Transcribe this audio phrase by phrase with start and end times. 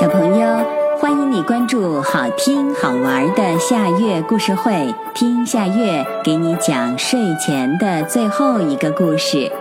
[0.00, 0.64] 小朋友，
[0.98, 9.52] 欢迎你关注好听好玩的夏月故事会，听夏月给你讲睡前的最后一个故事。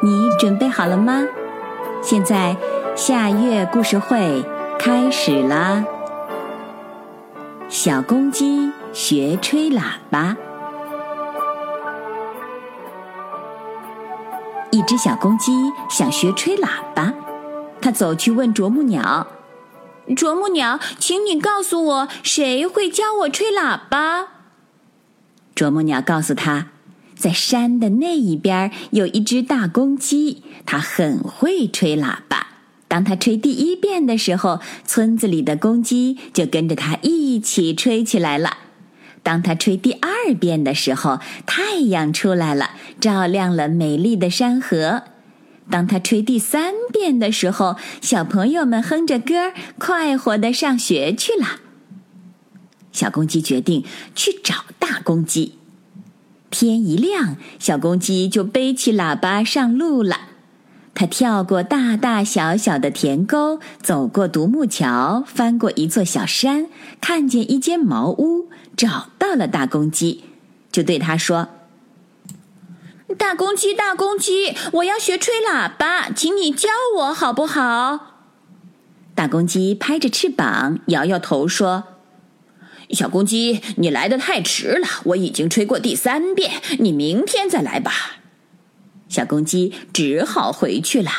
[0.00, 1.20] 你准备好了吗？
[2.00, 2.56] 现在
[2.96, 4.42] 夏月故事会
[4.78, 5.84] 开始啦！
[7.68, 10.34] 小公鸡学吹喇叭。
[14.70, 15.52] 一只小公鸡
[15.90, 17.12] 想学吹喇叭，
[17.82, 19.26] 它走去问啄木鸟。
[20.14, 24.28] 啄木鸟，请你告诉我，谁会教我吹喇叭？
[25.54, 26.68] 啄木鸟告诉他，
[27.16, 32.48] 在山的那一边有一只大公鸡，它很会吹喇叭。
[32.86, 38.58] 当它吹第一遍的时候，村子里的公鸡就跟着它一起吹起来了。
[39.22, 45.04] 当它吹第二遍的时候，太阳出来了，照亮了美丽的山河。
[45.70, 51.60] 当他吹第三遍的时候，小朋友们哼着歌，快活的上学去了。
[52.92, 55.54] 小公鸡决定去找大公鸡。
[56.50, 60.28] 天一亮，小公鸡就背起喇叭上路了。
[60.94, 66.68] 它跳过大大小小的田沟，走过独木桥，翻过一座小山，
[67.00, 70.22] 看见一间茅屋，找到了大公鸡，
[70.70, 71.48] 就对他说。
[73.18, 78.14] 大公鸡，大公鸡，我要学吹喇叭，请你教我好不好？
[79.14, 81.84] 大公鸡拍着翅膀，摇摇头说
[82.90, 87.92] ：“小公鸡，你来的太迟了，我已经吹过第三遍，你明天再来吧。”
[89.08, 91.10] 小公鸡只好回去了。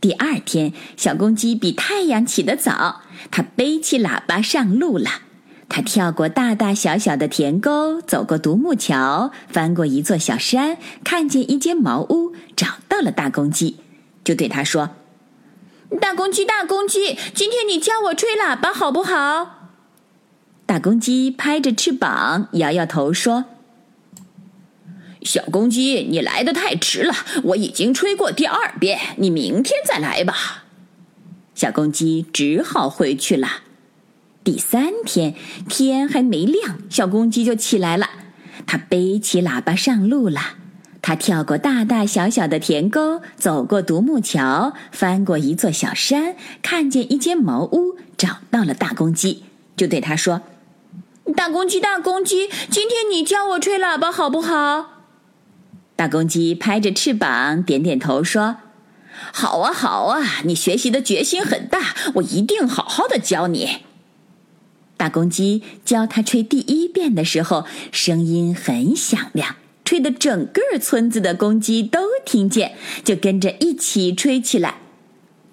[0.00, 5.10] 第二天，小公鸡比太阳起得早，它背起喇叭上路了。
[5.68, 13.76] 他跳过大大小小的田沟，走过独木桥，翻过一座小山，看见一间茅屋，找到了大公鸡，
[14.24, 14.90] 就对他说
[16.00, 19.72] ：“大公鸡，大公鸡，今天你教我吹喇叭好不好？”
[20.64, 23.44] 大公鸡拍着翅膀，摇摇头说
[25.22, 27.14] ：“小公鸡，你来的太迟了，
[27.44, 30.64] 我已经吹过第二遍，你明天再来吧。”
[31.54, 33.48] 小公鸡只好回去了。
[34.48, 35.34] 第三天
[35.68, 38.08] 天还没亮，小公鸡就起来了。
[38.66, 40.40] 它背起喇叭上路了。
[41.02, 49.44] 它跳过大大小小的田沟，走过独木桥，翻过一座小山，看见一间茅屋，找到了大公鸡，
[49.76, 50.40] 就对他说
[51.36, 55.02] ：“大公鸡，大公鸡，今天你教我吹喇叭好不好？”
[55.94, 58.56] 大公鸡拍着翅膀，点点头说
[59.30, 63.80] ：“好啊，好啊，你学习的决心很大，我一定好好的教你。”
[64.98, 69.54] 大公鸡教它吹第一遍的时候，声音很响亮，
[69.84, 74.74] 吹得整个村子的公鸡都听见，就跟着一起吹起来。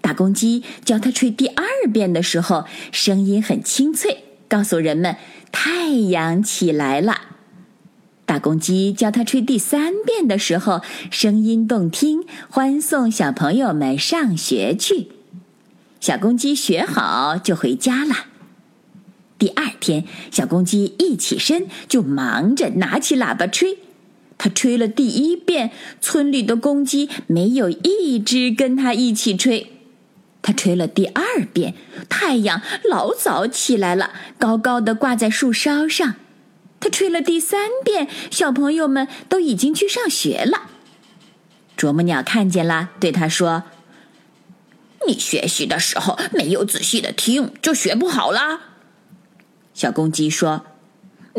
[0.01, 1.63] 大公鸡教它吹第二
[1.93, 5.15] 遍的时候，声音很清脆，告诉人们
[5.51, 7.21] 太阳起来了。
[8.25, 10.81] 大公鸡教它吹第三遍的时候，
[11.11, 15.09] 声音动听，欢送小朋友们上学去。
[15.99, 18.15] 小公鸡学好就回家了。
[19.37, 23.77] 第二天，小公鸡一起身就忙着拿起喇叭吹。
[24.37, 29.71] 它吹了第一遍，村里的公鸡没有一只跟它一起吹。
[30.41, 31.73] 它吹了第二遍，
[32.07, 36.15] 太阳老早起来了，高高的挂在树梢上。
[36.79, 40.69] 它吹了第三遍，小朋友们都已经去上学了。
[41.75, 43.63] 啄木鸟看见了，对他说
[45.07, 48.74] ：“你学习的时候没有仔细的听，就学不好啦。”
[49.75, 50.65] 小公鸡说：“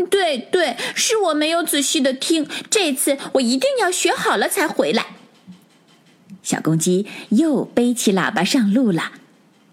[0.08, 2.46] 对对，是我没有仔细的听。
[2.70, 5.06] 这次我一定要学好了才回来。”
[6.44, 9.10] 小公鸡又背起喇叭上路了。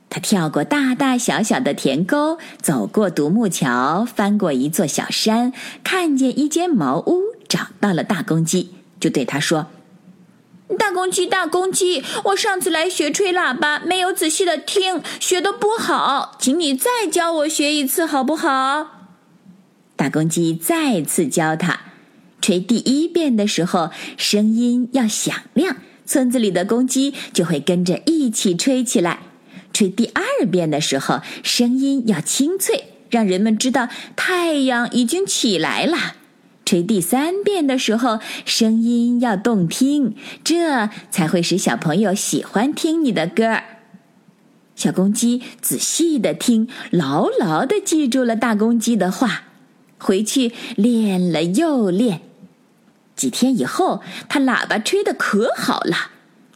[0.10, 5.52] 它跳过大大小小的田沟，走过独木桥，翻过一座小山，
[5.84, 9.68] 看见一间茅屋，找到了大公鸡，就对他说。
[10.78, 19.10] 大公鸡，大公鸡，我上次来学吹喇叭，没有仔细的听，学的不好，请你再教我学一次好不好？
[19.96, 21.80] 大公鸡再次教他，
[22.42, 29.20] 吹第一遍的时候，声音要响亮，村子里的公鸡就会跟着一起吹起来；
[29.72, 36.16] 吹第二遍的时候，声音要清脆，让人们知道太阳已经起来了。
[36.66, 43.60] 吹第三遍的时候，声音要动听，这才会使小朋友喜欢听你的歌。
[44.76, 49.44] 小公鸡仔细的听，牢牢的记住了大公鸡的话，
[50.00, 52.22] 回去练了又练。
[53.16, 56.12] 几天以后，他喇叭吹得可好了。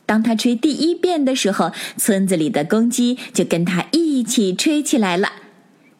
[0.07, 5.33] 当他吹第一遍的时候，村子里的公鸡就跟他一起吹起来了。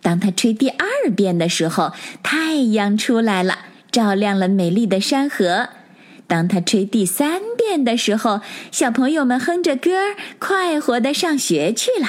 [0.02, 1.92] 当他吹第二遍的时候，
[2.24, 3.60] 太阳出来了，
[3.98, 5.70] 照亮了美丽的山河。
[6.28, 8.42] 当他吹第三遍的时候，
[8.72, 12.08] 小朋友们哼着歌儿，快活的上学去了。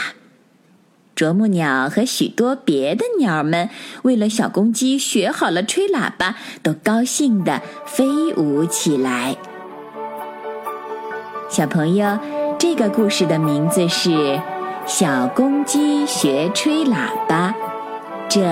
[1.16, 3.70] 啄木鸟和许多别的鸟们，
[4.02, 9.34] 为了小公鸡学好了吹喇叭，都高兴地飞舞起来。
[11.48, 12.18] 小朋友，
[12.58, 14.10] 这个故事的名字是
[14.86, 17.50] 《小公鸡学吹喇叭》，
[18.28, 18.42] 这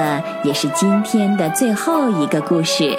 [0.43, 2.99] 也是今天的最后一个故事。